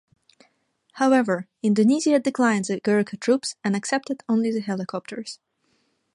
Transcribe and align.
However, 0.93 1.47
Indonesia 1.61 2.17
declined 2.17 2.65
the 2.65 2.79
Gurkha 2.79 3.17
troops, 3.17 3.55
and 3.63 3.75
accepted 3.75 4.23
only 4.27 4.49
the 4.51 4.59
helicopters. 4.61 5.39